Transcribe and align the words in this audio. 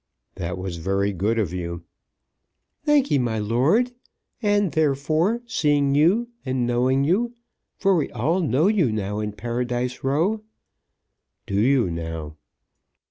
"That 0.33 0.57
was 0.57 0.77
very 0.77 1.13
good 1.13 1.37
of 1.37 1.53
you." 1.53 1.83
"Thank'ee, 2.85 3.19
my 3.19 3.37
lord. 3.37 3.91
And, 4.41 4.71
therefore, 4.71 5.43
seeing 5.45 5.93
you 5.93 6.29
and 6.43 6.65
knowing 6.65 7.03
you, 7.03 7.35
for 7.77 7.95
we 7.95 8.09
all 8.09 8.39
know 8.41 8.65
you 8.65 8.91
now 8.91 9.19
in 9.19 9.31
Paradise 9.31 10.03
Row" 10.03 10.41
"Do 11.45 11.53
you 11.61 11.91
now?" 11.91 12.35